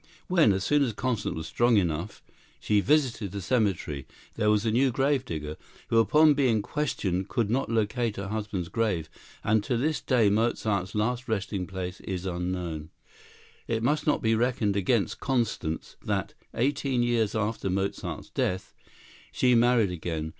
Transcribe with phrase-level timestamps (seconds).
[0.27, 2.23] When, as soon as Constance was strong enough,
[2.59, 5.57] she visited the cemetery there was a new grave digger,
[5.89, 9.11] who upon being questioned could not locate her husband's grave,
[9.43, 12.89] and to this day Mozart's last resting place is unknown.
[13.67, 18.73] It must not be reckoned against Constance that, eighteen years after Mozart's death,
[19.31, 20.29] she married again.